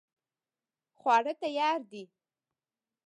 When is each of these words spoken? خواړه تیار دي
خواړه 0.99 1.33
تیار 1.41 1.79
دي 1.91 2.03